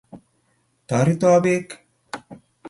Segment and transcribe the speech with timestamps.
[0.87, 1.67] Toreto pek